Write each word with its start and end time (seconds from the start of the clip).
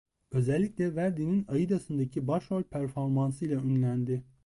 Özellikle 0.31 0.95
Verdi'nin 0.95 1.45
"Aida'sındaki" 1.49 2.27
başrol 2.27 2.63
performansıyla 2.63 3.61
ünlendi. 3.61 4.23